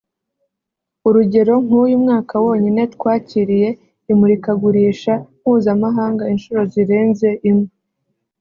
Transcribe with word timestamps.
urugero 1.07 1.53
nk’uyu 1.65 1.95
mwaka 2.03 2.33
wonyine 2.45 2.81
twakiriye 2.95 3.69
imurikagurisha 4.11 5.13
mpuzamahanga 5.39 6.23
incuro 6.33 6.61
zirenze 6.71 7.29
imwe 7.49 7.69